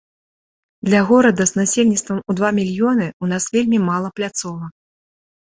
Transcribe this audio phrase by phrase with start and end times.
[0.87, 4.73] Для горада з насельніцтвам у два мільёны у нас вельмі мала пляцовак.